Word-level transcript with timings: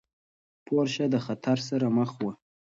پورشه 0.65 1.05
د 1.13 1.15
خطر 1.25 1.57
سره 1.69 1.87
مخ 1.97 2.11
وه. 2.23 2.33